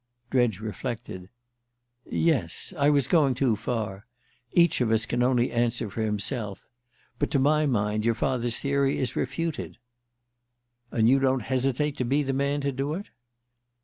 [0.31, 1.29] Dredge reflected.
[2.09, 4.07] "Yes: I was going too far.
[4.51, 6.65] Each of us can only answer for himself.
[7.19, 9.77] But to my mind your father's theory is refuted."
[10.89, 13.11] "And you don't hesitate to be the man to do it?"